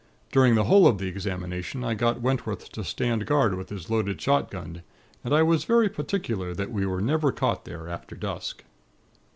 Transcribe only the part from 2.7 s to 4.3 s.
to stand guard with his loaded